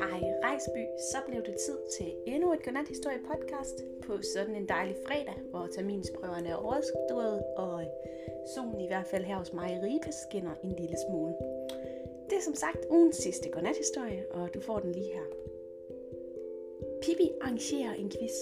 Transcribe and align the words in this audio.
Hej 0.00 0.20
Rejsby, 0.44 0.84
så 1.12 1.18
blev 1.28 1.42
det 1.42 1.56
tid 1.66 1.78
til 1.98 2.14
endnu 2.26 2.52
et 2.52 2.64
godnathistorie 2.64 3.18
podcast 3.30 3.84
på 4.06 4.22
sådan 4.22 4.56
en 4.56 4.68
dejlig 4.68 4.96
fredag, 5.06 5.34
hvor 5.50 5.66
terminsprøverne 5.66 6.48
er 6.48 6.54
overstået, 6.54 7.42
og 7.56 7.84
solen 8.54 8.80
i 8.80 8.86
hvert 8.86 9.06
fald 9.06 9.24
her 9.24 9.36
hos 9.36 9.52
mig 9.52 9.70
i 9.70 9.78
Ribe 9.78 10.12
skinner 10.28 10.54
en 10.64 10.70
lille 10.70 10.96
smule. 11.08 11.34
Det 12.30 12.36
er 12.36 12.42
som 12.42 12.54
sagt 12.54 12.86
ugens 12.90 13.16
sidste 13.16 13.50
godnathistorie, 13.50 14.32
og 14.32 14.54
du 14.54 14.60
får 14.60 14.78
den 14.78 14.92
lige 14.92 15.12
her. 15.14 15.26
Pippi 17.02 17.30
arrangerer 17.40 17.94
en 17.94 18.10
quiz. 18.10 18.36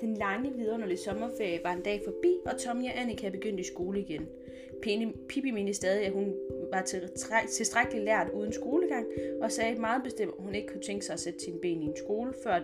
Den 0.00 0.14
lange, 0.14 0.52
vidunderlige 0.52 0.98
sommerferie 0.98 1.60
var 1.64 1.72
en 1.72 1.82
dag 1.82 2.00
forbi, 2.04 2.38
og 2.46 2.58
Tommy 2.58 2.84
og 2.84 3.00
Annika 3.00 3.28
begyndte 3.28 3.60
i 3.60 3.64
skole 3.64 4.00
igen. 4.00 4.28
Pippi 5.28 5.50
mente 5.50 5.74
stadig, 5.74 6.06
at 6.06 6.12
hun 6.12 6.34
var 6.72 6.82
tilstrækkeligt 7.48 8.04
lært 8.04 8.30
uden 8.34 8.52
skolegang, 8.52 9.06
og 9.40 9.52
sagde 9.52 9.80
meget 9.80 10.02
bestemt, 10.02 10.32
at 10.38 10.44
hun 10.44 10.54
ikke 10.54 10.68
kunne 10.68 10.82
tænke 10.82 11.04
sig 11.04 11.12
at 11.12 11.20
sætte 11.20 11.40
sine 11.40 11.58
ben 11.60 11.82
i 11.82 11.86
en 11.86 11.96
skole, 11.96 12.34
før 12.42 12.60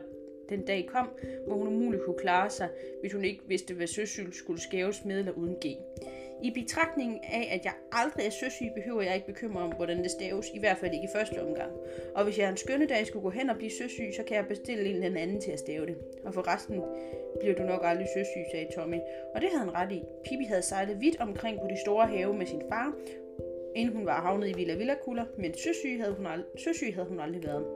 den 0.49 0.65
dag 0.65 0.87
kom, 0.87 1.09
hvor 1.47 1.57
hun 1.57 1.69
umuligt 1.69 2.03
kunne 2.03 2.19
klare 2.19 2.51
sig, 2.51 2.69
hvis 3.01 3.13
hun 3.13 3.25
ikke 3.25 3.41
vidste, 3.49 3.75
hvad 3.75 3.87
søsyl 3.87 4.33
skulle 4.33 4.61
skæves 4.61 5.05
med 5.05 5.19
eller 5.19 5.33
uden 5.33 5.55
G. 5.55 5.67
I 6.43 6.51
betragtning 6.51 7.25
af, 7.25 7.49
at 7.55 7.65
jeg 7.65 7.73
aldrig 7.93 8.27
er 8.27 8.31
søsyg, 8.31 8.67
behøver 8.75 9.03
jeg 9.03 9.15
ikke 9.15 9.27
bekymre 9.27 9.63
om, 9.63 9.73
hvordan 9.73 10.03
det 10.03 10.11
staves, 10.11 10.47
i 10.55 10.59
hvert 10.59 10.79
fald 10.79 10.95
ikke 10.95 11.05
i 11.05 11.17
første 11.17 11.43
omgang. 11.43 11.73
Og 12.15 12.25
hvis 12.25 12.39
jeg 12.39 12.49
en 12.49 12.57
skønne 12.57 12.87
dag 12.87 13.07
skulle 13.07 13.23
gå 13.23 13.31
hen 13.31 13.51
og 13.51 13.57
blive 13.57 13.71
søsyg, 13.71 14.09
så 14.17 14.23
kan 14.23 14.37
jeg 14.37 14.47
bestille 14.49 14.85
en 14.91 15.03
eller 15.03 15.21
anden 15.21 15.41
til 15.41 15.51
at 15.51 15.59
stave 15.59 15.87
det. 15.87 15.97
Og 16.25 16.35
for 16.35 16.55
resten 16.55 16.83
bliver 17.41 17.55
du 17.55 17.63
nok 17.63 17.81
aldrig 17.85 18.07
søsyg, 18.17 18.45
sagde 18.53 18.69
Tommy. 18.77 18.99
Og 19.35 19.41
det 19.41 19.49
havde 19.53 19.65
han 19.65 19.75
ret 19.75 19.93
i. 19.93 20.03
Pippi 20.25 20.45
havde 20.45 20.63
sejlet 20.63 21.01
vidt 21.01 21.21
omkring 21.21 21.61
på 21.61 21.67
de 21.71 21.81
store 21.81 22.07
have 22.07 22.35
med 22.35 22.47
sin 22.47 22.63
far, 22.69 22.97
inden 23.77 23.97
hun 23.97 24.07
var 24.07 24.21
havnet 24.21 24.49
i 24.49 24.53
Villa 24.53 24.75
Villa 24.75 24.95
Kuller, 25.05 25.25
men 25.39 25.55
søsyg 25.55 26.01
havde, 26.01 26.15
hun 26.15 26.27
ald- 26.27 26.59
søsyg 26.65 26.95
havde 26.95 27.09
hun 27.09 27.21
aldrig 27.21 27.45
været. 27.45 27.67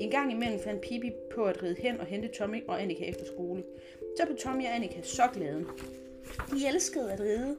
En 0.00 0.10
gang 0.10 0.32
imellem 0.32 0.60
fandt 0.60 0.80
Pippi 0.80 1.12
på 1.34 1.44
at 1.44 1.62
ride 1.62 1.76
hen 1.78 2.00
og 2.00 2.06
hente 2.06 2.28
Tommy 2.28 2.66
og 2.68 2.82
Annika 2.82 3.04
efter 3.04 3.24
skole. 3.24 3.62
Så 4.16 4.26
blev 4.26 4.38
Tommy 4.38 4.64
og 4.66 4.74
Annika 4.74 5.02
så 5.02 5.22
glade. 5.34 5.66
De 6.50 6.66
elskede 6.68 7.12
at 7.12 7.20
ride, 7.20 7.56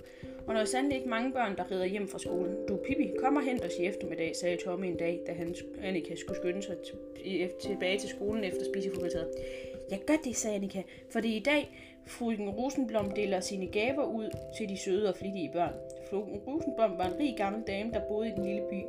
og 0.48 0.56
der 0.56 0.62
er 0.62 0.66
sandelig 0.66 0.98
ikke 0.98 1.10
mange 1.10 1.34
børn, 1.34 1.58
der 1.58 1.72
rider 1.72 1.86
hjem 1.86 2.08
fra 2.08 2.20
skolen. 2.20 2.56
Du, 2.68 2.76
Pippi, 2.76 3.12
kom 3.20 3.36
og 3.36 3.44
hent 3.44 3.66
os 3.66 3.72
i 3.80 3.86
eftermiddag, 3.86 4.36
sagde 4.36 4.58
Tommy 4.58 4.86
en 4.86 4.98
dag, 4.98 5.22
da 5.28 5.34
han, 5.34 5.56
Annika 5.84 6.16
skulle 6.16 6.38
skynde 6.38 6.62
sig 6.62 6.76
tilbage 7.62 8.00
til 8.00 8.10
skolen 8.10 8.44
efter 8.44 8.66
spisefrikvarteret. 8.74 9.32
Jeg 9.92 10.00
gør 10.08 10.16
det, 10.24 10.36
sagde 10.36 10.56
Annika, 10.56 10.82
for 11.10 11.20
det 11.20 11.32
er 11.32 11.36
i 11.36 11.40
dag, 11.46 11.72
frøken 12.08 12.50
Rosenblom 12.50 13.12
deler 13.12 13.40
sine 13.40 13.68
gaver 13.68 14.06
ud 14.06 14.30
til 14.58 14.70
de 14.70 14.78
søde 14.78 15.10
og 15.10 15.16
flittige 15.16 15.52
børn. 15.54 15.74
Frøken 16.10 16.36
Rosenblom 16.48 16.98
var 16.98 17.06
en 17.06 17.20
rig 17.20 17.36
gammel 17.38 17.64
dame, 17.68 17.92
der 17.92 18.08
boede 18.08 18.28
i 18.28 18.32
den 18.32 18.46
lille 18.46 18.62
by. 18.70 18.82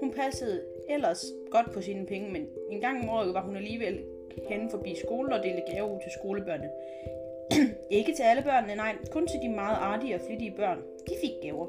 Hun 0.00 0.12
passede 0.12 0.62
ellers 0.90 1.24
godt 1.50 1.72
på 1.72 1.80
sine 1.80 2.06
penge, 2.06 2.32
men 2.32 2.46
en 2.70 2.80
gang 2.80 3.02
om 3.02 3.08
året 3.08 3.34
var 3.34 3.42
hun 3.42 3.56
alligevel 3.56 4.00
hen 4.48 4.70
forbi 4.70 4.96
skolen 5.04 5.32
og 5.32 5.42
delte 5.42 5.62
gaver 5.72 5.94
ud 5.94 6.00
til 6.00 6.12
skolebørnene 6.18 6.70
ikke 7.90 8.14
til 8.14 8.22
alle 8.22 8.42
børnene, 8.42 8.74
nej, 8.74 8.96
kun 9.10 9.26
til 9.26 9.40
de 9.42 9.48
meget 9.48 9.76
artige 9.80 10.14
og 10.14 10.20
flittige 10.20 10.54
børn. 10.56 10.78
De 11.08 11.14
fik 11.20 11.30
gaver. 11.42 11.66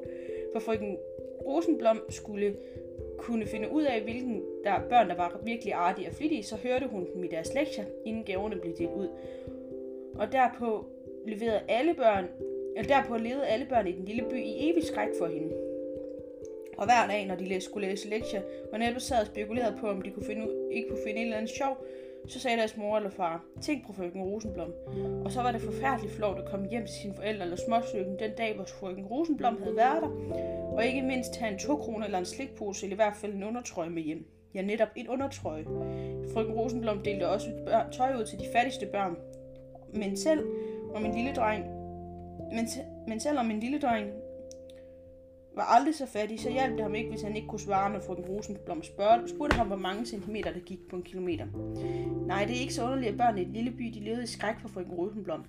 For 0.53 0.59
frøken 0.59 0.97
Rosenblom 1.45 2.01
skulle 2.09 2.55
kunne 3.17 3.45
finde 3.45 3.71
ud 3.71 3.83
af, 3.83 4.01
hvilken 4.01 4.43
der 4.63 4.79
børn, 4.89 5.09
der 5.09 5.15
var 5.15 5.39
virkelig 5.43 5.73
artige 5.73 6.07
og 6.07 6.13
flittige, 6.13 6.43
så 6.43 6.55
hørte 6.55 6.87
hun 6.87 7.07
dem 7.13 7.23
i 7.23 7.27
deres 7.27 7.53
lektier, 7.53 7.85
inden 8.05 8.23
gaverne 8.23 8.55
blev 8.55 8.77
delt 8.77 8.93
ud. 8.95 9.07
Og 10.15 10.31
derpå 10.31 10.85
leverede 11.27 11.61
alle 11.67 11.93
børn, 11.93 12.25
eller 12.75 12.87
derpå 12.87 13.17
levede 13.17 13.47
alle 13.47 13.65
børn 13.65 13.87
i 13.87 13.91
den 13.91 14.05
lille 14.05 14.25
by 14.29 14.37
i 14.37 14.69
evig 14.69 14.83
skræk 14.83 15.09
for 15.19 15.27
hende. 15.27 15.53
Og 16.77 16.85
hver 16.85 17.07
dag, 17.07 17.25
når 17.25 17.35
de 17.35 17.61
skulle 17.61 17.87
læse 17.87 18.09
lektier, 18.09 18.41
var 18.71 18.77
netop 18.77 19.01
sad 19.01 19.21
og 19.21 19.27
spekulerede 19.27 19.77
på, 19.79 19.87
om 19.87 20.01
de 20.01 20.11
kunne 20.11 20.25
finde, 20.25 20.47
ikke 20.71 20.89
kunne 20.89 21.03
finde 21.05 21.19
en 21.19 21.23
eller 21.23 21.37
anden 21.37 21.47
sjov, 21.47 21.85
så 22.27 22.39
sagde 22.39 22.57
deres 22.57 22.77
mor 22.77 22.97
eller 22.97 23.09
far, 23.09 23.43
tænk 23.61 23.87
på 23.87 23.93
frøken 23.93 24.21
Rosenblom. 24.21 24.73
Og 25.25 25.31
så 25.31 25.41
var 25.41 25.51
det 25.51 25.61
forfærdeligt 25.61 26.13
flot 26.13 26.39
at 26.39 26.45
komme 26.45 26.69
hjem 26.69 26.85
til 26.85 26.95
sine 27.01 27.15
forældre 27.15 27.43
eller 27.43 27.57
småsøgen 27.67 28.19
den 28.19 28.31
dag, 28.37 28.55
hvor 28.55 28.65
frøken 28.79 29.05
Rosenblom 29.05 29.61
havde 29.61 29.75
været 29.75 30.01
der. 30.01 30.09
Og 30.75 30.85
ikke 30.85 31.01
mindst 31.01 31.35
have 31.35 31.53
en 31.53 31.59
2 31.59 31.75
kroner 31.75 32.05
eller 32.05 32.19
en 32.19 32.25
slikpose, 32.25 32.85
eller 32.85 32.95
i 32.95 33.01
hvert 33.01 33.15
fald 33.15 33.33
en 33.33 33.43
undertrøje 33.43 33.89
med 33.89 34.03
hjem. 34.03 34.25
Ja, 34.55 34.61
netop 34.61 34.89
en 34.95 35.07
undertrøje. 35.07 35.63
Frøken 36.33 36.53
Rosenblom 36.53 37.03
delte 37.03 37.29
også 37.29 37.47
børn, 37.65 37.91
tøj 37.91 38.15
ud 38.19 38.25
til 38.25 38.39
de 38.39 38.45
fattigste 38.53 38.85
børn. 38.85 39.17
Men 39.93 40.17
selv 40.17 40.47
om 40.95 41.05
en 41.05 41.15
lille 41.15 41.33
dreng 41.33 41.77
men, 42.51 42.67
men 43.07 43.19
selvom 43.19 43.51
en 43.51 43.59
lille 43.59 43.79
dreng 43.79 44.11
var 45.57 45.63
aldrig 45.63 45.95
så 45.95 46.05
fattig, 46.05 46.39
så 46.39 46.49
hjalp 46.49 46.73
det 46.73 46.81
ham 46.81 46.95
ikke, 46.95 47.09
hvis 47.09 47.21
han 47.21 47.35
ikke 47.35 47.47
kunne 47.47 47.59
svare, 47.59 47.93
når 47.93 47.99
frøken 47.99 48.25
Rosenblom 48.25 48.83
spørg, 48.83 49.29
spurgte 49.29 49.55
ham, 49.55 49.67
hvor 49.67 49.75
mange 49.75 50.05
centimeter 50.05 50.53
der 50.53 50.59
gik 50.59 50.79
på 50.89 50.95
en 50.95 51.03
kilometer. 51.03 51.45
Nej, 52.27 52.45
det 52.45 52.55
er 52.55 52.61
ikke 52.61 52.73
så 52.73 52.83
underligt, 52.83 53.11
at 53.11 53.17
børnene 53.17 53.41
i 53.41 53.45
et 53.45 53.51
lille 53.51 53.71
by 53.71 53.83
de 53.83 53.99
levede 53.99 54.23
i 54.23 54.27
skræk 54.27 54.55
for 54.59 54.67
frøken 54.67 54.93
Rosenblom. 54.93 55.45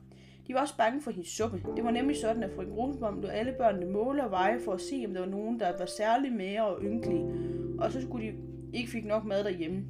De 0.46 0.54
var 0.54 0.60
også 0.60 0.76
bange 0.76 1.02
for 1.02 1.10
hendes 1.10 1.28
suppe. 1.28 1.62
Det 1.76 1.84
var 1.84 1.90
nemlig 1.90 2.16
sådan, 2.16 2.42
at 2.42 2.50
frøken 2.54 2.74
Rosenblom 2.74 3.20
lod 3.20 3.30
alle 3.30 3.52
børnene 3.58 3.92
måle 3.92 4.24
og 4.24 4.30
veje 4.30 4.60
for 4.64 4.72
at 4.72 4.80
se, 4.80 5.04
om 5.06 5.12
der 5.14 5.20
var 5.20 5.28
nogen, 5.28 5.60
der 5.60 5.78
var 5.78 5.86
særlig 5.86 6.32
mere 6.32 6.66
og 6.66 6.82
ynkelige. 6.82 7.24
Og 7.78 7.92
så 7.92 8.02
skulle 8.02 8.26
de 8.26 8.32
ikke 8.72 8.90
fik 8.90 9.04
nok 9.04 9.24
mad 9.24 9.44
derhjemme. 9.44 9.84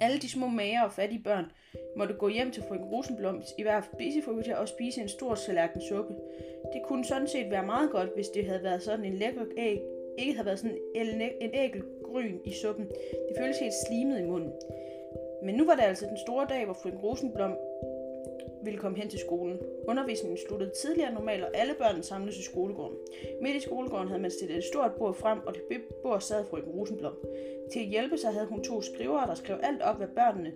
Alle 0.00 0.18
de 0.18 0.28
små 0.28 0.48
mager 0.48 0.82
og 0.82 0.92
fattige 0.92 1.22
børn 1.22 1.44
måtte 1.98 2.14
gå 2.14 2.28
hjem 2.28 2.50
til 2.50 2.62
frøken 2.62 2.86
Rosenblom 2.86 3.42
i 3.58 3.62
hver 3.62 3.80
spiseforkvarter 3.94 4.56
og 4.56 4.68
spise 4.68 5.00
en 5.00 5.08
stor 5.08 5.34
tallerken 5.34 5.80
suppe. 5.80 6.14
Det 6.72 6.82
kunne 6.84 7.04
sådan 7.04 7.28
set 7.28 7.50
være 7.50 7.66
meget 7.66 7.90
godt, 7.90 8.14
hvis 8.14 8.28
det 8.28 8.44
havde 8.44 8.62
været 8.62 8.82
sådan 8.82 9.04
en 9.04 9.14
lækker 9.14 9.44
æg, 9.56 9.80
ikke 10.18 10.32
havde 10.32 10.46
været 10.46 10.58
sådan 10.58 10.78
en, 10.94 11.20
en 11.40 11.50
æggelgryn 11.54 12.38
i 12.44 12.52
suppen. 12.52 12.86
Det 13.28 13.36
føltes 13.38 13.58
helt 13.58 13.74
slimet 13.86 14.20
i 14.20 14.24
munden. 14.24 14.52
Men 15.42 15.54
nu 15.54 15.66
var 15.66 15.74
det 15.74 15.82
altså 15.82 16.06
den 16.06 16.18
store 16.26 16.46
dag, 16.48 16.64
hvor 16.64 16.74
frøken 16.74 17.00
Rosenblom 17.00 17.52
ville 18.62 18.78
komme 18.78 18.98
hen 18.98 19.08
til 19.08 19.18
skolen. 19.18 19.58
Undervisningen 19.88 20.38
sluttede 20.48 20.72
tidligere 20.82 21.14
normalt, 21.14 21.44
og 21.44 21.50
alle 21.54 21.74
børnene 21.74 22.02
samledes 22.02 22.38
i 22.38 22.42
skolegården. 22.42 22.96
Midt 23.42 23.56
i 23.56 23.60
skolegården 23.60 24.08
havde 24.08 24.22
man 24.22 24.30
stillet 24.30 24.56
et 24.56 24.64
stort 24.64 24.92
bord 24.98 25.14
frem, 25.14 25.38
og 25.46 25.54
det 25.54 25.62
bord 26.02 26.20
sad 26.20 26.44
frøken 26.44 26.72
Rosenblom. 26.72 27.14
Til 27.72 27.80
at 27.80 27.86
hjælpe 27.86 28.18
sig 28.18 28.30
havde 28.32 28.46
hun 28.46 28.64
to 28.64 28.82
skrivere, 28.82 29.26
der 29.26 29.34
skrev 29.34 29.58
alt 29.62 29.82
op, 29.82 29.96
hvad 29.96 30.08
børnene 30.08 30.52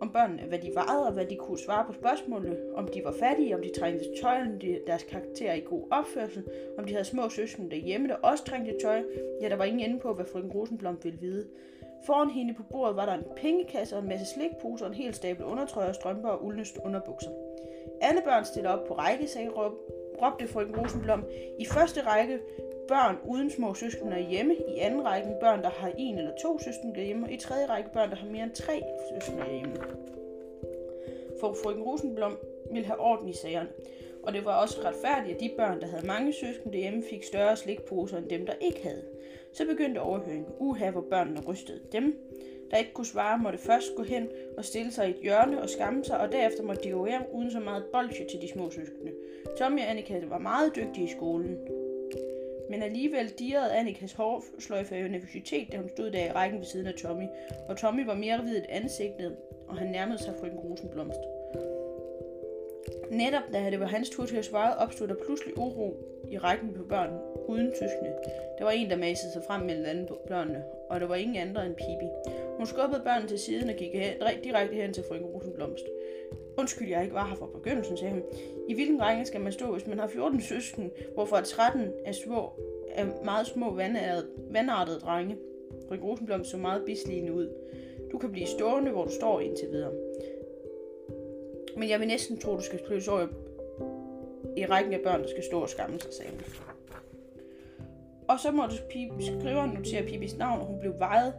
om 0.00 0.12
børnene, 0.12 0.42
hvad 0.42 0.58
de 0.58 0.70
vejede 0.74 1.06
og 1.06 1.12
hvad 1.12 1.26
de 1.26 1.36
kunne 1.36 1.58
svare 1.58 1.84
på 1.86 1.92
spørgsmålene, 1.92 2.56
om 2.74 2.88
de 2.94 3.04
var 3.04 3.12
fattige, 3.12 3.54
om 3.54 3.62
de 3.62 3.80
trængte 3.80 4.04
tøj, 4.22 4.40
om 4.40 4.58
de, 4.58 4.80
deres 4.86 5.02
karakter 5.02 5.52
i 5.52 5.60
god 5.60 5.82
opførsel, 5.90 6.44
om 6.78 6.84
de 6.84 6.92
havde 6.92 7.04
små 7.04 7.28
søskende 7.28 7.70
derhjemme, 7.70 8.08
der 8.08 8.14
også 8.14 8.44
trængte 8.44 8.74
tøj. 8.82 9.02
Ja, 9.42 9.48
der 9.48 9.56
var 9.56 9.64
ingen 9.64 9.90
ende 9.90 10.00
på, 10.00 10.14
hvad 10.14 10.24
frøken 10.24 10.52
Rosenblom 10.52 10.98
ville 11.02 11.18
vide. 11.18 11.46
Foran 12.06 12.30
hende 12.30 12.54
på 12.54 12.62
bordet 12.62 12.96
var 12.96 13.06
der 13.06 13.12
en 13.12 13.24
pengekasse 13.36 13.96
og 13.96 14.02
en 14.02 14.08
masse 14.08 14.26
slikposer 14.34 14.84
og 14.84 14.90
en 14.90 14.96
hel 14.96 15.14
stabel 15.14 15.44
undertrøjer, 15.44 15.92
strømper 15.92 16.28
og 16.28 16.44
uldnøst 16.44 16.78
underbukser. 16.84 17.30
Alle 18.00 18.20
børn 18.24 18.44
stiller 18.44 18.70
op 18.70 18.86
på 18.88 18.94
række, 18.94 19.26
sagde 19.26 19.50
råbte 20.22 20.48
frøken 20.48 20.76
Rosenblom. 20.76 21.24
I 21.58 21.64
første 21.64 22.00
række 22.00 22.38
børn 22.88 23.16
uden 23.24 23.50
små 23.50 23.74
søskende 23.74 24.26
hjemme, 24.30 24.54
i 24.54 24.78
anden 24.78 25.04
række 25.04 25.36
børn, 25.40 25.62
der 25.62 25.70
har 25.70 25.92
en 25.98 26.18
eller 26.18 26.32
to 26.42 26.58
søskende 26.58 27.04
hjemme, 27.04 27.26
og 27.26 27.32
i 27.32 27.36
tredje 27.36 27.66
række 27.66 27.90
børn, 27.92 28.10
der 28.10 28.16
har 28.16 28.28
mere 28.28 28.42
end 28.42 28.52
tre 28.52 28.82
søskende 29.12 29.44
hjemme. 29.50 29.76
For 31.40 31.56
frøken 31.62 31.82
Rosenblom 31.82 32.38
ville 32.72 32.86
have 32.86 33.00
orden 33.00 33.28
i 33.28 33.32
sagerne, 33.32 33.68
og 34.22 34.32
det 34.32 34.44
var 34.44 34.54
også 34.62 34.80
retfærdigt, 34.84 35.34
at 35.34 35.40
de 35.40 35.50
børn, 35.56 35.80
der 35.80 35.86
havde 35.86 36.06
mange 36.06 36.32
søskende 36.32 36.78
hjemme, 36.78 37.02
fik 37.10 37.24
større 37.24 37.56
slikposer 37.56 38.18
end 38.18 38.28
dem, 38.28 38.46
der 38.46 38.54
ikke 38.60 38.82
havde. 38.82 39.02
Så 39.52 39.66
begyndte 39.66 39.98
overhøringen. 40.00 40.46
Uha, 40.58 40.90
hvor 40.90 41.04
børnene 41.10 41.40
rystede. 41.48 41.80
Dem, 41.92 42.16
der 42.70 42.76
ikke 42.76 42.92
kunne 42.92 43.06
svare, 43.06 43.38
måtte 43.38 43.58
først 43.58 43.86
gå 43.96 44.02
hen 44.02 44.28
og 44.58 44.64
stille 44.64 44.92
sig 44.92 45.08
i 45.08 45.10
et 45.10 45.16
hjørne 45.22 45.62
og 45.62 45.68
skamme 45.70 46.04
sig, 46.04 46.18
og 46.20 46.32
derefter 46.32 46.62
måtte 46.62 46.82
de 46.82 46.90
gå 46.90 47.06
hjem 47.06 47.22
uden 47.32 47.50
så 47.50 47.60
meget 47.60 47.84
bolsje 47.92 48.26
til 48.30 48.40
de 48.42 48.48
små 48.48 48.70
søskende. 48.70 49.12
Tommy 49.58 49.80
og 49.80 49.90
Annika 49.90 50.20
var 50.28 50.38
meget 50.38 50.76
dygtige 50.76 51.06
i 51.06 51.10
skolen, 51.10 51.58
men 52.70 52.82
alligevel 52.82 53.28
dirrede 53.28 53.74
Annikas 53.74 54.12
hårsløjfe 54.12 54.94
af 54.94 55.10
nervøsitet, 55.10 55.72
da 55.72 55.76
hun 55.76 55.88
stod 55.88 56.10
der 56.10 56.24
i 56.24 56.32
rækken 56.32 56.58
ved 56.58 56.66
siden 56.66 56.86
af 56.86 56.94
Tommy, 56.94 57.26
og 57.68 57.76
Tommy 57.76 58.04
var 58.06 58.14
mere 58.14 58.42
hvid 58.42 58.56
et 58.56 58.66
ansigtet, 58.68 59.36
og 59.68 59.78
han 59.78 59.88
nærmede 59.88 60.18
sig 60.18 60.34
frøken 60.40 60.58
Rosenblomst. 60.58 61.20
Netop 63.10 63.42
da 63.52 63.70
det 63.70 63.80
var 63.80 63.86
hans 63.86 64.10
tur 64.10 64.26
til 64.26 64.36
at 64.36 64.44
svare, 64.44 64.76
opstod 64.76 65.08
der 65.08 65.14
pludselig 65.14 65.58
uro 65.58 65.96
i 66.30 66.38
rækken 66.38 66.72
på 66.72 66.82
børn 66.82 67.10
uden 67.48 67.72
tyskene. 67.72 68.14
Der 68.58 68.64
var 68.64 68.70
en, 68.70 68.90
der 68.90 68.96
masede 68.96 69.32
sig 69.32 69.42
frem 69.46 69.62
mellem 69.62 69.84
alle 69.84 70.08
børnene, 70.28 70.64
og 70.90 71.00
der 71.00 71.06
var 71.06 71.14
ingen 71.14 71.36
andre 71.36 71.66
end 71.66 71.74
Pibi. 71.74 72.08
Hun 72.56 72.66
skubbede 72.66 73.02
børnene 73.04 73.28
til 73.28 73.38
siden 73.38 73.70
og 73.70 73.76
gik 73.76 73.92
hen, 73.92 74.12
direkte 74.44 74.74
hen 74.74 74.92
til 74.92 75.04
frøken 75.08 75.26
Rosenblomst. 75.26 75.84
Undskyld, 76.58 76.88
jeg 76.88 77.02
ikke 77.02 77.14
var 77.14 77.26
her 77.28 77.36
fra 77.36 77.46
begyndelsen, 77.54 77.96
sagde 77.96 78.12
hun. 78.12 78.22
I 78.68 78.74
hvilken 78.74 79.02
række 79.02 79.24
skal 79.24 79.40
man 79.40 79.52
stå, 79.52 79.72
hvis 79.72 79.86
man 79.86 79.98
har 79.98 80.06
14 80.06 80.40
søsken, 80.40 80.90
hvorfor 81.14 81.40
13 81.40 81.92
er, 82.04 82.12
små, 82.12 82.50
er 82.90 83.06
meget 83.24 83.46
små 83.46 83.74
vandartede, 83.74 84.26
vandartede 84.50 84.98
drenge? 84.98 85.36
Frøken 85.88 86.04
Rosenblomst 86.04 86.50
så 86.50 86.56
meget 86.56 86.82
bisligende 86.86 87.32
ud. 87.32 87.48
Du 88.12 88.18
kan 88.18 88.32
blive 88.32 88.46
stående, 88.46 88.90
hvor 88.90 89.04
du 89.04 89.10
står 89.10 89.40
indtil 89.40 89.68
videre. 89.70 89.92
Men 91.76 91.88
jeg 91.88 92.00
vil 92.00 92.08
næsten 92.08 92.38
tro, 92.38 92.56
du 92.56 92.62
skal 92.62 92.80
flyttes 92.86 93.08
over 93.08 93.26
i 94.56 94.66
rækken 94.66 94.92
af 94.92 95.00
børn, 95.04 95.22
der 95.22 95.28
skal 95.28 95.44
stå 95.44 95.60
og 95.60 95.68
skamme 95.68 96.00
sig, 96.00 96.10
sammen. 96.12 96.40
Og 98.28 98.40
så 98.40 98.50
måtte 98.50 98.76
skriveren 99.20 99.70
notere 99.70 100.02
Pipis 100.02 100.36
navn, 100.36 100.60
og 100.60 100.66
hun 100.66 100.80
blev 100.80 100.98
vejet, 100.98 101.34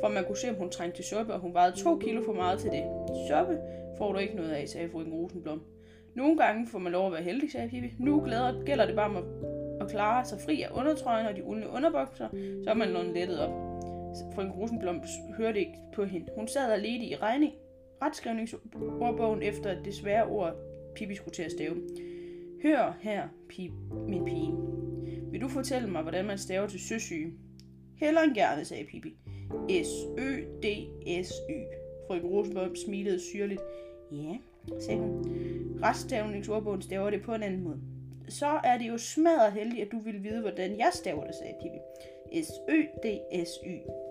for 0.00 0.08
man 0.08 0.24
kunne 0.24 0.36
se, 0.36 0.50
om 0.50 0.54
hun 0.54 0.70
trængte 0.70 0.98
til 0.98 1.04
suppe, 1.04 1.32
og 1.32 1.40
hun 1.40 1.54
vejede 1.54 1.76
to 1.76 1.98
kilo 1.98 2.22
for 2.24 2.32
meget 2.32 2.58
til 2.58 2.70
det. 2.70 2.84
Suppe 3.28 3.58
får 3.98 4.12
du 4.12 4.18
ikke 4.18 4.36
noget 4.36 4.50
af, 4.50 4.68
sagde 4.68 4.88
frøken 4.88 5.12
Rosenblom. 5.12 5.62
Nogle 6.14 6.36
gange 6.36 6.66
får 6.66 6.78
man 6.78 6.92
lov 6.92 7.06
at 7.06 7.12
være 7.12 7.22
heldig, 7.22 7.52
sagde 7.52 7.68
Pippi. 7.68 7.92
Nu 7.98 8.20
glæder, 8.24 8.64
gælder 8.64 8.86
det 8.86 8.96
bare 8.96 9.10
om 9.10 9.16
at, 9.16 9.24
at 9.80 9.88
klare 9.88 10.24
sig 10.24 10.40
fri 10.40 10.62
af 10.62 10.68
undertrøjen 10.72 11.26
og 11.26 11.36
de 11.36 11.44
uldne 11.44 11.68
underbukser, 11.68 12.28
så 12.64 12.70
er 12.70 12.74
man 12.74 12.88
lånet 12.88 13.14
lettet 13.14 13.40
op. 13.40 13.50
Frøken 14.34 14.52
Rosenblom 14.52 15.02
hørte 15.36 15.58
ikke 15.58 15.78
på 15.94 16.04
hende. 16.04 16.26
Hun 16.36 16.48
sad 16.48 16.72
alene 16.72 17.04
i 17.04 17.16
regning, 17.16 17.52
retskrivningsordbogen 18.02 19.42
efter 19.42 19.82
det 19.82 19.94
svære 19.94 20.26
ord, 20.26 20.54
Pippi 20.94 21.14
skulle 21.14 21.34
til 21.34 21.42
at 21.42 21.52
stave. 21.52 21.76
Hør 22.62 22.98
her, 23.00 23.28
pip, 23.48 23.72
min 24.08 24.24
pige. 24.24 24.52
Vil 25.30 25.40
du 25.40 25.48
fortælle 25.48 25.90
mig, 25.90 26.02
hvordan 26.02 26.24
man 26.24 26.38
staver 26.38 26.66
til 26.66 26.80
søsyge? 26.80 27.32
Heller 27.96 28.20
end 28.20 28.34
gerne, 28.34 28.64
sagde 28.64 28.84
Pippi. 28.84 29.16
S-Ø-D-S-Y. 29.84 31.52
Frøken 32.06 32.28
Rosenblom 32.28 32.76
smilede 32.76 33.20
syrligt. 33.20 33.60
Ja, 34.12 34.36
sagde 34.80 35.00
hun. 35.00 35.24
Retstavningsordbogen 35.82 36.82
staver 36.82 37.10
det 37.10 37.22
på 37.22 37.34
en 37.34 37.42
anden 37.42 37.64
måde. 37.64 37.80
Så 38.28 38.60
er 38.64 38.78
det 38.78 38.88
jo 38.88 38.98
smadret 38.98 39.52
heldigt, 39.52 39.82
at 39.82 39.92
du 39.92 39.98
vil 39.98 40.22
vide, 40.22 40.40
hvordan 40.40 40.78
jeg 40.78 40.90
staver 40.92 41.26
det, 41.26 41.34
sagde 41.34 41.54
Pippi. 41.62 41.78
S-Ø-D-S-Y. 42.44 44.09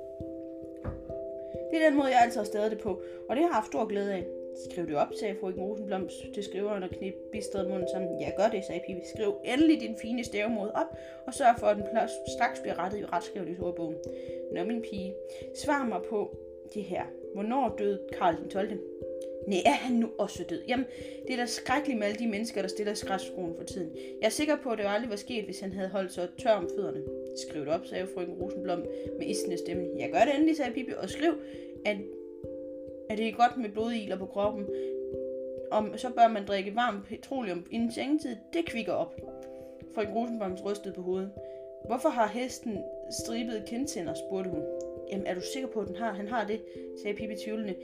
Det 1.71 1.81
er 1.81 1.89
den 1.89 1.97
måde, 1.97 2.09
jeg 2.09 2.21
altid 2.21 2.39
har 2.39 2.45
stadig 2.45 2.71
det 2.71 2.79
på, 2.79 3.01
og 3.29 3.35
det 3.35 3.43
har 3.43 3.49
jeg 3.49 3.55
haft 3.55 3.67
stor 3.67 3.85
glæde 3.85 4.13
af. 4.13 4.25
Skriv 4.69 4.87
det 4.87 4.95
op, 4.95 5.07
sagde 5.19 5.35
frøken 5.39 5.63
Rosenblom 5.63 6.09
til 6.33 6.43
skriveren 6.43 6.83
og 6.83 6.89
knip 6.89 7.13
bistret 7.31 7.69
munden 7.69 7.87
sammen. 7.93 8.21
Ja, 8.21 8.29
gør 8.37 8.49
det, 8.49 8.65
sagde 8.65 8.81
Pippi. 8.87 9.01
Skriv 9.15 9.33
endelig 9.45 9.81
din 9.81 9.95
fine 10.01 10.23
stavemåde 10.23 10.71
op, 10.71 10.97
og 11.27 11.33
sørg 11.33 11.55
for, 11.59 11.67
at 11.67 11.77
den 11.77 11.85
plads 11.91 12.11
straks 12.37 12.59
bliver 12.59 12.79
rettet 12.79 12.99
i 12.99 13.05
retskrivningsordbogen. 13.05 13.95
Nå, 14.53 14.63
min 14.63 14.81
pige, 14.81 15.13
svar 15.63 15.85
mig 15.85 16.01
på 16.09 16.37
det 16.73 16.83
her. 16.83 17.03
Hvornår 17.33 17.75
døde 17.77 17.99
Karl 18.17 18.37
den 18.37 18.49
12. 18.49 18.79
Nej, 19.47 19.59
er 19.65 19.71
han 19.71 19.95
nu 19.95 20.09
også 20.19 20.43
død? 20.49 20.61
Jamen, 20.67 20.85
det 21.27 21.33
er 21.33 21.37
da 21.37 21.45
skrækkeligt 21.45 21.99
med 21.99 22.07
alle 22.07 22.19
de 22.19 22.27
mennesker, 22.27 22.61
der 22.61 22.69
stiller 22.69 22.93
skrætskruen 22.93 23.55
for 23.57 23.63
tiden. 23.63 23.91
Jeg 24.21 24.25
er 24.25 24.29
sikker 24.29 24.55
på, 24.63 24.69
at 24.69 24.77
det 24.77 24.85
aldrig 24.87 25.09
var 25.09 25.15
sket, 25.15 25.45
hvis 25.45 25.59
han 25.59 25.73
havde 25.73 25.89
holdt 25.89 26.13
sig 26.13 26.29
tør 26.37 26.51
om 26.51 26.69
fødderne. 26.75 27.01
Skriv 27.35 27.65
det 27.65 27.73
op, 27.73 27.85
sagde 27.85 28.07
frøken 28.13 28.33
Rosenblom 28.33 28.79
med 29.19 29.27
isende 29.27 29.57
stemme. 29.57 29.87
Jeg 29.97 30.11
gør 30.11 30.19
det 30.19 30.35
endelig, 30.35 30.57
sagde 30.57 30.73
Pippi, 30.73 30.93
og 30.97 31.09
skriv, 31.09 31.33
at, 31.85 31.97
at 33.09 33.17
det 33.17 33.27
er 33.27 33.31
godt 33.31 33.57
med 33.57 33.69
blodiler 33.69 34.17
på 34.17 34.25
kroppen. 34.25 34.65
Om, 35.71 35.97
så 35.97 36.09
bør 36.09 36.27
man 36.27 36.45
drikke 36.45 36.75
varm 36.75 37.05
petroleum 37.09 37.65
inden 37.71 37.91
sengetid. 37.91 38.35
Det 38.53 38.65
kvikker 38.65 38.93
op. 38.93 39.15
Frøken 39.95 40.13
Rosenblom 40.13 40.55
rystede 40.65 40.93
på 40.93 41.01
hovedet. 41.01 41.31
Hvorfor 41.85 42.09
har 42.09 42.27
hesten 42.27 42.77
stribede 43.25 43.63
kindtænder, 43.67 44.13
spurgte 44.13 44.49
hun. 44.49 44.63
Jamen, 45.11 45.27
er 45.27 45.33
du 45.33 45.41
sikker 45.41 45.69
på, 45.69 45.79
at 45.79 45.87
den 45.87 45.95
har? 45.95 46.13
Han 46.13 46.27
har 46.27 46.47
det, 46.47 46.61
sagde 47.01 47.17
Pippi 47.17 47.35
tvivlende. 47.35 47.75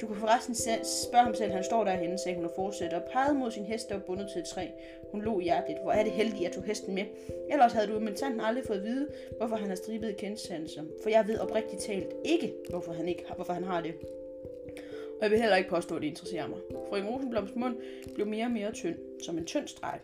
Du 0.00 0.06
kan 0.06 0.16
forresten 0.16 0.54
selv 0.54 0.84
spørge 0.84 1.24
ham 1.24 1.34
selv, 1.34 1.52
han 1.52 1.64
står 1.64 1.84
derhenne, 1.84 2.18
sagde 2.18 2.36
hun 2.36 2.44
og 2.44 2.52
fortsatte, 2.56 2.94
og 2.94 3.02
pegede 3.12 3.38
mod 3.38 3.50
sin 3.50 3.64
hest, 3.64 3.88
der 3.88 3.94
var 3.94 4.02
bundet 4.06 4.28
til 4.32 4.40
et 4.40 4.46
træ. 4.46 4.66
Hun 5.12 5.22
lå 5.22 5.40
hjerteligt. 5.40 5.82
Hvor 5.82 5.92
er 5.92 6.02
det 6.02 6.12
heldigt, 6.12 6.48
at 6.48 6.54
du 6.54 6.60
hesten 6.60 6.94
med. 6.94 7.04
Ellers 7.50 7.72
havde 7.72 7.86
du 7.86 8.00
militanten 8.00 8.40
aldrig 8.40 8.64
fået 8.66 8.76
at 8.76 8.84
vide, 8.84 9.08
hvorfor 9.38 9.56
han 9.56 9.68
har 9.68 9.76
stribet 9.76 10.16
kendsanser. 10.16 10.82
For 11.02 11.10
jeg 11.10 11.24
ved 11.28 11.38
oprigtigt 11.38 11.82
talt 11.82 12.14
ikke, 12.24 12.54
hvorfor 12.70 12.92
han, 12.92 13.08
ikke, 13.08 13.24
hvorfor 13.36 13.52
han 13.52 13.64
har 13.64 13.80
det. 13.80 13.94
Og 15.18 15.22
jeg 15.22 15.30
vil 15.30 15.38
heller 15.38 15.56
ikke 15.56 15.70
påstå, 15.70 15.96
at 15.96 16.02
det 16.02 16.08
interesserer 16.08 16.48
mig. 16.48 16.58
Frøken 16.88 17.08
Rosenbloms 17.08 17.54
mund 17.54 17.76
blev 18.14 18.26
mere 18.26 18.44
og 18.44 18.50
mere 18.50 18.72
tynd, 18.72 18.96
som 19.22 19.38
en 19.38 19.44
tynd 19.44 19.68
streg. 19.68 20.00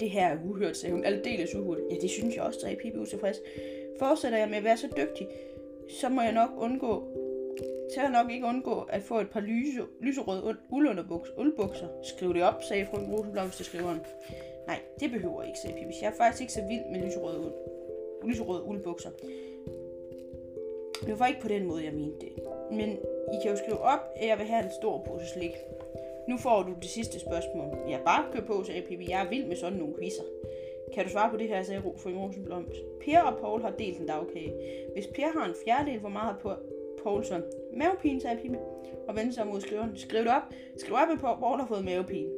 Det 0.00 0.10
her 0.10 0.26
er 0.26 0.38
uhørt, 0.44 0.76
sagde 0.76 0.94
hun. 0.94 1.04
Aldeles 1.04 1.54
uhørt. 1.54 1.78
Ja, 1.90 1.96
det 1.96 2.10
synes 2.10 2.36
jeg 2.36 2.44
også, 2.44 2.60
sagde 2.60 2.76
Pippi 2.76 2.98
utilfreds. 2.98 3.40
Fortsætter 3.98 4.38
jeg 4.38 4.48
med 4.48 4.56
at 4.56 4.64
være 4.64 4.76
så 4.76 4.88
dygtig, 4.96 5.28
så 5.88 6.08
må 6.08 6.22
jeg 6.22 6.32
nok 6.32 6.50
undgå 6.58 7.17
så 7.94 8.08
nok 8.12 8.30
ikke 8.30 8.46
undgå 8.46 8.80
at 8.80 9.02
få 9.02 9.20
et 9.20 9.30
par 9.30 9.40
lyse, 9.40 9.80
lyserøde 10.00 10.56
uldbukser. 11.36 11.88
Skriv 12.02 12.34
det 12.34 12.42
op, 12.42 12.62
sagde 12.62 12.86
frøken 12.86 13.12
Rosenblom 13.12 13.50
til 13.50 13.64
skriveren. 13.64 14.00
Nej, 14.66 14.78
det 15.00 15.10
behøver 15.10 15.42
jeg 15.42 15.48
ikke, 15.48 15.58
sagde 15.58 15.76
Pippi. 15.76 15.94
Jeg 16.02 16.08
er 16.08 16.16
faktisk 16.16 16.40
ikke 16.40 16.52
så 16.52 16.62
vild 16.68 16.84
med 16.92 17.06
lyserøde, 17.06 17.40
uld, 17.40 17.52
lyserøde 18.24 18.62
uldbukser. 18.62 19.10
Det 21.06 21.18
var 21.18 21.26
ikke 21.26 21.40
på 21.40 21.48
den 21.48 21.66
måde, 21.66 21.84
jeg 21.84 21.92
mente 21.92 22.26
det. 22.26 22.32
Men 22.70 22.88
I 23.32 23.36
kan 23.42 23.50
jo 23.50 23.56
skrive 23.56 23.78
op, 23.78 24.00
at 24.16 24.28
jeg 24.28 24.38
vil 24.38 24.46
have 24.46 24.64
en 24.64 24.70
stor 24.80 25.04
pose 25.06 25.26
slik. 25.26 25.54
Nu 26.28 26.36
får 26.36 26.62
du 26.62 26.72
det 26.82 26.90
sidste 26.90 27.20
spørgsmål. 27.20 27.78
Jeg 27.90 28.00
bare 28.04 28.24
kør 28.32 28.40
på, 28.40 28.64
sagde 28.64 28.82
Pippi. 28.88 29.10
Jeg 29.10 29.24
er 29.24 29.28
vild 29.28 29.46
med 29.46 29.56
sådan 29.56 29.78
nogle 29.78 29.94
quizzer. 29.98 30.24
Kan 30.94 31.04
du 31.04 31.10
svare 31.10 31.30
på 31.30 31.36
det 31.36 31.48
her, 31.48 31.62
sagde 31.62 31.82
frøken 31.82 32.20
Rosenblom. 32.20 32.68
Per 33.04 33.20
og 33.20 33.40
Paul 33.40 33.62
har 33.62 33.70
delt 33.70 33.98
en 34.00 34.06
dagkage. 34.06 34.52
Hvis 34.94 35.06
Per 35.06 35.28
har 35.38 35.48
en 35.48 35.54
fjerdedel, 35.64 36.00
hvor 36.00 36.08
meget 36.08 36.26
har 36.32 36.40
Poulsen. 37.02 37.42
Mavepine, 37.76 38.20
sagde 38.20 38.38
Pippi, 38.42 38.58
og 39.08 39.16
vendte 39.16 39.34
sig 39.34 39.46
mod 39.46 39.60
skriveren. 39.60 39.96
Skriv 39.96 40.20
det 40.20 40.28
op. 40.28 40.42
Skriv 40.78 40.94
op, 40.94 41.08
at 41.12 41.18
Paul 41.20 41.58
har 41.60 41.66
fået 41.66 41.84
mavepine. 41.84 42.28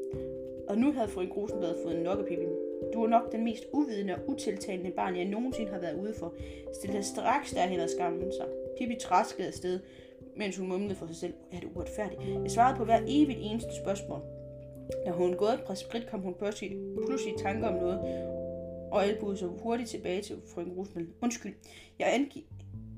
Og 0.68 0.78
nu 0.78 0.92
havde 0.92 1.08
frøken 1.08 1.32
Rosenblad 1.32 1.74
fået 1.84 2.02
nok 2.02 2.18
af 2.18 2.24
Pippi. 2.24 2.46
Du 2.94 3.04
er 3.04 3.08
nok 3.08 3.32
den 3.32 3.44
mest 3.44 3.64
uvidende 3.72 4.14
og 4.14 4.20
utiltalende 4.28 4.90
barn, 4.90 5.16
jeg 5.16 5.24
nogensinde 5.24 5.72
har 5.72 5.80
været 5.80 6.00
ude 6.02 6.14
for. 6.18 6.34
Stil 6.74 6.92
dig 6.92 7.04
straks 7.04 7.50
derhen 7.52 7.80
og 7.80 7.90
skammen 7.90 8.32
sig. 8.32 8.46
Pippi 8.78 8.96
traskede 9.00 9.48
afsted, 9.48 9.80
mens 10.36 10.56
hun 10.56 10.68
mumlede 10.68 10.94
for 10.94 11.06
sig 11.06 11.16
selv. 11.16 11.34
Er 11.52 11.60
det 11.60 11.68
uretfærdigt? 11.74 12.20
Jeg 12.42 12.50
svarede 12.50 12.76
på 12.78 12.84
hver 12.84 13.00
evigt 13.08 13.38
eneste 13.42 13.70
spørgsmål. 13.84 14.20
Da 15.06 15.10
hun 15.10 15.34
gået 15.34 15.54
et 15.54 15.64
par 15.66 15.74
skridt, 15.74 16.10
kom 16.10 16.20
hun 16.20 16.34
pludselig, 16.34 16.78
pludselig 17.06 17.34
i 17.34 17.38
tanke 17.38 17.66
om 17.66 17.74
noget, 17.74 18.00
og 18.92 19.04
albuede 19.04 19.36
sig 19.36 19.48
hurtigt 19.48 19.90
tilbage 19.90 20.22
til 20.22 20.36
frøken 20.54 20.72
Rusmel. 20.72 21.06
Undskyld, 21.22 21.54
jeg, 21.98 22.08
angi- 22.08 22.46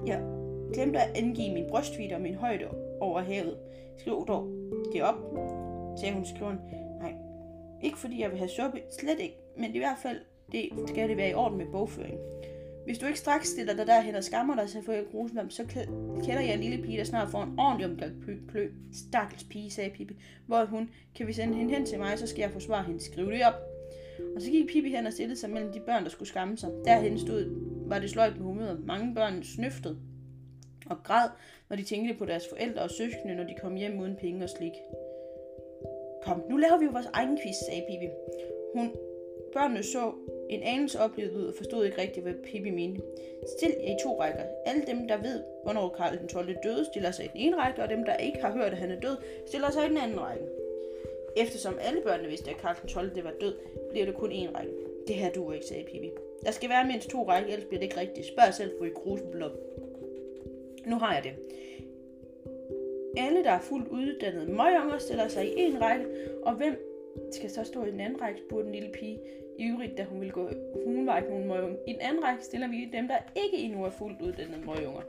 jeg 0.07 0.42
glemte 0.75 0.99
at 0.99 1.17
angive 1.17 1.55
min 1.55 1.67
brystvide 1.69 2.15
og 2.15 2.21
min 2.21 2.35
højde 2.35 2.65
over 3.01 3.21
havet. 3.21 3.59
Skriv 3.99 4.27
dog 4.29 4.49
det 4.93 5.03
op, 5.03 5.15
sagde 6.01 6.15
hun 6.15 6.25
skriven. 6.25 6.59
Nej, 7.01 7.15
ikke 7.83 7.99
fordi 7.99 8.21
jeg 8.21 8.31
vil 8.31 8.39
have 8.39 8.49
suppe, 8.49 8.81
slet 9.01 9.21
ikke, 9.21 9.37
men 9.57 9.75
i 9.75 9.79
hvert 9.79 9.99
fald 10.03 10.21
det 10.53 10.69
skal 10.89 11.09
det 11.09 11.17
være 11.17 11.31
i 11.31 11.35
orden 11.35 11.59
med 11.59 11.67
bogføring. 11.73 12.19
Hvis 12.85 12.99
du 12.99 13.07
ikke 13.07 13.19
straks 13.19 13.49
stiller 13.49 13.75
dig 13.77 13.87
derhen 13.87 14.15
og 14.15 14.25
skammer 14.25 14.55
dig, 14.55 14.69
så 14.69 14.83
får 14.83 14.93
jeg 14.93 15.05
grusen 15.13 15.51
så 15.51 15.63
kender 16.25 16.41
jeg 16.41 16.55
en 16.55 16.61
lille 16.61 16.85
pige, 16.85 16.99
der 16.99 17.05
snart 17.05 17.31
får 17.31 17.43
en 17.43 17.59
ordentlig 17.59 17.91
omgang 17.91 18.13
klø. 18.49 18.69
Stakkels 18.93 19.45
pige, 19.45 19.71
sagde 19.71 19.91
Pippi. 19.91 20.15
Hvor 20.47 20.65
hun, 20.65 20.91
kan 21.17 21.27
vi 21.27 21.33
sende 21.33 21.55
hende 21.55 21.75
hen 21.75 21.87
til 21.87 21.99
mig, 21.99 22.19
så 22.19 22.27
skal 22.27 22.41
jeg 22.41 22.51
forsvare 22.51 22.85
hende. 22.85 23.05
Skriv 23.05 23.31
det 23.31 23.47
op. 23.47 23.55
Og 24.37 24.43
så 24.43 24.51
gik 24.51 24.69
Pippi 24.69 24.91
hen 24.91 25.07
og 25.07 25.13
stillede 25.13 25.41
sig 25.41 25.51
mellem 25.51 25.73
de 25.73 25.81
børn, 25.81 26.05
der 26.05 26.11
skulle 26.11 26.29
skamme 26.29 26.57
sig. 26.57 26.71
Derhen 26.85 27.19
stod, 27.19 27.57
var 27.89 27.99
det 27.99 28.11
sløjt 28.11 28.37
med 28.37 28.45
humøret. 28.45 28.87
Mange 28.87 29.15
børn 29.15 29.43
snøftede 29.43 29.99
og 30.93 30.99
græd, 31.05 31.29
når 31.69 31.77
de 31.77 31.85
tænkte 31.85 32.15
på 32.15 32.25
deres 32.25 32.49
forældre 32.49 32.83
og 32.83 32.91
søskende, 32.91 33.35
når 33.35 33.45
de 33.45 33.55
kom 33.63 33.75
hjem 33.75 34.01
uden 34.01 34.17
penge 34.17 34.45
og 34.45 34.51
slik. 34.51 34.77
Kom, 36.23 36.43
nu 36.51 36.57
laver 36.57 36.79
vi 36.79 36.85
jo 36.85 36.91
vores 36.91 37.11
egen 37.13 37.39
quiz, 37.43 37.57
sagde 37.67 37.85
Pippi. 37.89 38.09
Hun, 38.75 38.87
børnene 39.53 39.83
så 39.83 40.13
en 40.51 40.63
anelse 40.63 41.01
oplevet 41.01 41.37
ud 41.37 41.47
og 41.47 41.55
forstod 41.57 41.85
ikke 41.85 42.01
rigtigt, 42.01 42.25
hvad 42.25 42.35
Pippi 42.35 42.71
mente. 42.71 43.03
Stil 43.57 43.75
jer 43.81 43.95
i 43.95 43.97
to 44.03 44.21
rækker. 44.21 44.45
Alle 44.67 44.83
dem, 44.87 45.09
der 45.09 45.17
ved, 45.17 45.43
hvornår 45.63 45.89
Karl 45.89 46.19
den 46.19 46.29
12. 46.29 46.57
døde, 46.65 46.85
stiller 46.85 47.11
sig 47.11 47.25
i 47.25 47.29
den 47.29 47.41
ene 47.41 47.57
række, 47.57 47.83
og 47.83 47.89
dem, 47.89 48.05
der 48.05 48.17
ikke 48.17 48.41
har 48.43 48.53
hørt, 48.53 48.73
at 48.73 48.79
han 48.79 48.91
er 48.91 49.01
død, 49.01 49.17
stiller 49.47 49.71
sig 49.71 49.87
i 49.87 49.89
den 49.89 49.99
anden 49.99 50.21
række. 50.21 50.45
Eftersom 51.37 51.79
alle 51.81 52.01
børnene 52.01 52.29
vidste, 52.29 52.51
at 52.51 52.57
Karl 52.57 52.77
den 52.81 52.89
12. 52.89 53.15
Det 53.15 53.25
var 53.25 53.33
død, 53.41 53.55
bliver 53.91 54.07
det 54.07 54.15
kun 54.15 54.33
én 54.33 54.57
række. 54.57 54.73
Det 55.07 55.17
her 55.17 55.31
duer 55.33 55.53
ikke, 55.53 55.67
sagde 55.67 55.85
Pippi. 55.85 56.11
Der 56.45 56.51
skal 56.51 56.69
være 56.69 56.87
mindst 56.87 57.11
to 57.11 57.29
rækker, 57.29 57.53
ellers 57.53 57.67
bliver 57.69 57.81
det 57.81 57.87
ikke 57.87 58.01
rigtigt. 58.01 58.27
Spørg 58.27 58.55
selv 58.55 58.73
fru 58.79 58.85
i 58.85 58.89
Grusenblom. 58.89 59.53
Nu 60.87 60.99
har 60.99 61.15
jeg 61.15 61.25
det. 61.25 61.33
Alle, 63.17 63.45
der 63.45 63.51
er 63.51 63.61
fuldt 63.61 63.89
uddannede 63.89 64.47
møgunger, 64.47 64.99
stiller 64.99 65.29
sig 65.29 65.47
i 65.47 65.53
en 65.57 65.83
række, 65.83 66.07
og 66.43 66.55
hvem 66.55 66.77
skal 67.31 67.51
så 67.51 67.65
stå 67.65 67.85
i 67.85 67.91
den 67.91 68.01
anden 68.01 68.21
række, 68.21 68.41
spurgte 68.41 68.65
den 68.65 68.75
lille 68.75 68.93
pige 68.93 69.21
ivrigt, 69.59 69.99
da 69.99 70.05
hun 70.05 70.21
ville 70.21 70.33
gå. 70.33 70.49
Hun 70.87 71.07
var 71.07 71.19
ikke 71.19 71.31
nogen 71.31 71.49
møgunger. 71.49 71.77
I 71.87 71.93
den 71.93 72.01
anden 72.01 72.25
række 72.25 72.45
stiller 72.45 72.69
vi 72.69 72.91
dem, 72.93 73.09
der 73.09 73.17
ikke 73.45 73.57
endnu 73.57 73.85
er 73.85 73.91
fuldt 73.91 74.23
uddannede 74.23 74.61
møgunger. 74.67 75.03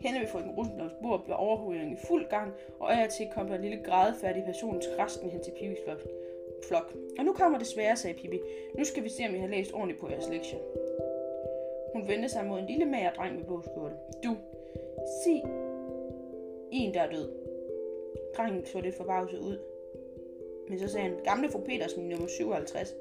Henne 0.00 0.20
ved 0.20 0.26
frøken 0.26 0.50
Rosenblads 0.50 0.92
bord 1.02 1.24
blev 1.24 1.36
overhovedet 1.38 1.92
i 1.92 1.96
fuld 2.06 2.28
gang, 2.28 2.52
og 2.80 2.94
af 2.94 3.08
til 3.08 3.28
kom 3.34 3.46
der 3.46 3.54
en 3.54 3.62
lille 3.62 3.82
grædefærdig 3.84 4.44
person 4.44 4.80
til 4.80 4.90
resten 4.98 5.30
hen 5.30 5.42
til 5.42 5.52
Pippis 5.58 5.78
flok. 6.68 6.94
Og 7.18 7.24
nu 7.24 7.32
kommer 7.32 7.58
det 7.58 7.66
svære, 7.66 7.96
sagde 7.96 8.18
Pippi. 8.18 8.40
Nu 8.78 8.84
skal 8.84 9.04
vi 9.04 9.08
se, 9.08 9.22
om 9.28 9.34
I 9.34 9.38
har 9.38 9.48
læst 9.48 9.72
ordentligt 9.72 10.00
på 10.00 10.10
jeres 10.10 10.28
lektie. 10.28 10.58
Hun 11.92 12.08
vendte 12.08 12.28
sig 12.28 12.44
mod 12.46 12.58
en 12.58 12.66
lille 12.66 12.84
mager 12.84 13.12
dreng 13.12 13.36
med 13.36 13.44
blå 13.44 13.62
skjorte. 13.62 13.94
Du, 14.24 14.36
sig 15.24 15.42
en, 16.72 16.94
der 16.94 17.00
er 17.00 17.10
død. 17.10 17.28
Drengen 18.36 18.66
så 18.66 18.80
lidt 18.80 18.94
forbavset 18.94 19.38
ud. 19.38 19.58
Men 20.68 20.78
så 20.78 20.88
sagde 20.88 21.08
han, 21.08 21.18
gamle 21.24 21.50
fru 21.50 21.60
Petersen 21.60 22.08
nummer 22.08 22.26
57. 22.26 22.94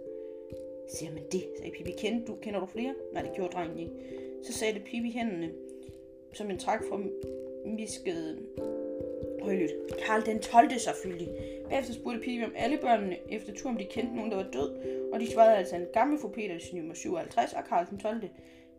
Siger 0.87 1.11
man 1.11 1.23
det, 1.31 1.43
sagde 1.57 1.71
Pippi. 1.71 1.91
Kender 1.91 2.25
du, 2.25 2.35
kender 2.35 2.59
du 2.59 2.65
flere? 2.65 2.95
Nej, 3.13 3.21
det 3.21 3.33
gjorde 3.35 3.53
drengen 3.53 3.79
ikke. 3.79 3.91
Så 4.43 4.53
sagde 4.53 4.73
det 4.73 4.83
Pippi 4.83 5.11
hænderne, 5.11 5.51
som 6.33 6.49
en 6.49 6.59
træk 6.59 6.79
fra 6.89 6.99
miskede 7.65 8.37
højlydt. 9.41 9.71
Karl 10.05 10.25
den 10.25 10.39
12. 10.39 10.79
selvfølgelig. 10.79 11.29
Bagefter 11.69 11.93
spurgte 11.93 12.19
Pippi 12.19 12.43
om 12.43 12.53
alle 12.55 12.77
børnene 12.77 13.17
efter 13.29 13.53
tur, 13.53 13.69
om 13.69 13.77
de 13.77 13.85
kendte 13.85 14.15
nogen, 14.15 14.31
der 14.31 14.37
var 14.37 14.49
død, 14.53 14.69
og 15.13 15.19
de 15.19 15.31
svarede 15.31 15.57
altså 15.57 15.75
en 15.75 15.87
gammel 15.93 16.19
fru 16.19 16.27
Petersen 16.27 16.77
nummer 16.77 16.93
57 16.93 17.53
og 17.53 17.63
Karl 17.69 17.85
den 17.89 17.97
12. 17.97 18.21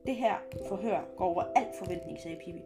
Det 0.07 0.17
her 0.17 0.35
forhør 0.69 1.15
går 1.17 1.25
over 1.25 1.43
al 1.43 1.67
forventning, 1.79 2.21
sagde 2.21 2.37
Pippi. 2.45 2.63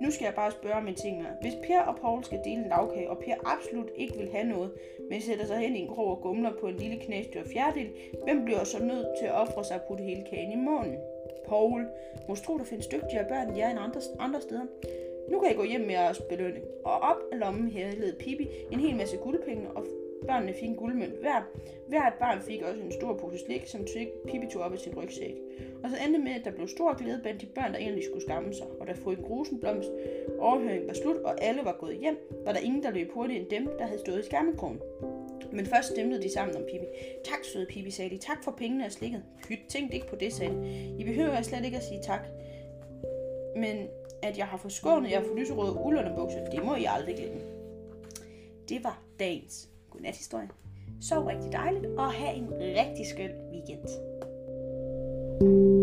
Nu 0.00 0.10
skal 0.10 0.24
jeg 0.24 0.34
bare 0.34 0.52
spørge 0.52 0.74
om 0.74 0.88
en 0.88 0.94
ting 0.94 1.16
mere. 1.18 1.36
Hvis 1.40 1.54
Per 1.66 1.80
og 1.80 1.96
Paul 1.96 2.24
skal 2.24 2.40
dele 2.44 2.62
en 2.62 2.68
lavkage, 2.68 3.10
og 3.10 3.18
Per 3.18 3.34
absolut 3.44 3.90
ikke 3.94 4.18
vil 4.18 4.30
have 4.32 4.44
noget, 4.44 4.70
men 5.10 5.20
sætter 5.20 5.46
sig 5.46 5.58
hen 5.58 5.76
i 5.76 5.80
en 5.80 5.88
krog 5.88 6.10
og 6.10 6.20
gumler 6.20 6.52
på 6.60 6.66
en 6.66 6.76
lille 6.76 7.00
knæstyr 7.04 7.44
fjerdedel, 7.52 7.90
hvem 8.24 8.44
bliver 8.44 8.64
så 8.64 8.84
nødt 8.84 9.06
til 9.20 9.26
at 9.26 9.34
ofre 9.34 9.64
sig 9.64 9.76
og 9.76 9.82
putte 9.88 10.04
hele 10.04 10.24
kagen 10.30 10.52
i 10.52 10.56
munden? 10.56 10.96
Paul. 11.48 11.86
Måske 12.28 12.46
tro, 12.46 12.58
der 12.58 12.64
findes 12.64 12.86
dygtigere 12.86 13.28
børn 13.28 13.48
end 13.48 13.56
jer 13.56 13.70
end 13.70 13.78
andre, 13.78 14.00
andre 14.18 14.40
steder. 14.40 14.66
Nu 15.30 15.40
kan 15.40 15.50
I 15.50 15.54
gå 15.54 15.64
hjem 15.64 15.80
med 15.80 15.90
jeres 15.90 16.20
belønning. 16.28 16.64
Og 16.84 16.92
op 16.92 17.16
af 17.32 17.38
lommen 17.38 17.68
led 17.68 18.18
Pippi 18.18 18.48
en 18.72 18.80
hel 18.80 18.96
masse 18.96 19.16
guldpenge, 19.16 19.70
og 19.70 19.84
børnene 20.26 20.54
fik 20.54 20.68
en 20.68 20.76
guldmønt 20.76 21.20
hver. 21.20 21.42
Hvert 21.88 22.14
barn 22.20 22.40
fik 22.42 22.62
også 22.62 22.80
en 22.80 22.92
stor 22.92 23.16
pose 23.16 23.38
slik, 23.38 23.66
som 23.66 23.80
Pippi 24.28 24.46
tog 24.52 24.62
op 24.62 24.74
i 24.74 24.78
sin 24.78 24.98
rygsæk. 24.98 25.34
Og 25.82 25.90
så 25.90 25.96
endte 26.06 26.18
med, 26.18 26.32
at 26.32 26.44
der 26.44 26.50
blev 26.50 26.68
stor 26.68 26.98
glæde 26.98 27.20
blandt 27.22 27.40
de 27.40 27.46
børn, 27.46 27.72
der 27.72 27.78
egentlig 27.78 28.04
skulle 28.04 28.22
skamme 28.22 28.54
sig. 28.54 28.66
Og 28.80 28.86
da 28.86 28.92
frøken 28.92 29.24
Rosenblomst 29.24 29.90
overhøring 30.38 30.88
var 30.88 30.94
slut, 30.94 31.16
og 31.16 31.44
alle 31.44 31.64
var 31.64 31.76
gået 31.80 31.96
hjem, 31.96 32.16
var 32.44 32.52
der 32.52 32.60
ingen, 32.60 32.82
der 32.82 32.90
løb 32.90 33.10
hurtigt 33.12 33.40
end 33.40 33.50
dem, 33.50 33.68
der 33.78 33.86
havde 33.86 34.00
stået 34.00 34.20
i 34.20 34.26
skærmekrogen. 34.26 34.80
Men 35.52 35.66
først 35.66 35.88
stemte 35.88 36.22
de 36.22 36.32
sammen 36.32 36.56
om 36.56 36.62
Pippi. 36.62 36.86
Tak, 37.24 37.44
søde 37.44 37.66
Pippi, 37.66 37.90
sagde 37.90 38.10
de. 38.10 38.18
Tak 38.18 38.44
for 38.44 38.50
pengene 38.50 38.84
og 38.84 38.92
slikket. 38.92 39.22
Hyt, 39.48 39.58
tænkte 39.68 39.94
ikke 39.94 40.08
på 40.08 40.16
det, 40.16 40.32
sagde 40.32 40.52
de. 40.52 40.96
I 40.98 41.04
behøver 41.04 41.42
slet 41.42 41.64
ikke 41.64 41.76
at 41.76 41.84
sige 41.84 42.00
tak. 42.02 42.20
Men 43.56 43.88
at 44.22 44.38
jeg 44.38 44.46
har 44.46 44.56
forskånet 44.56 45.10
jer 45.10 45.22
for 45.22 45.34
lyserøde 45.34 46.14
bukser, 46.16 46.50
det 46.50 46.64
må 46.64 46.74
I 46.74 46.84
aldrig 46.88 47.16
glemme. 47.16 47.40
Det 48.68 48.84
var 48.84 49.02
dagens 49.18 49.69
godnathistorie. 49.90 50.48
Sov 51.00 51.24
rigtig 51.24 51.52
dejligt, 51.52 51.86
og 51.86 52.12
have 52.12 52.34
en 52.34 52.48
rigtig 52.52 53.06
skøn 53.06 53.30
weekend. 53.52 53.88
thank 55.40 55.52
you 55.52 55.79